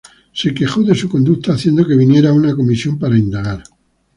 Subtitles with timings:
[0.33, 3.61] Se quejó de su conducta, haciendo que viniera una comisión para indagar.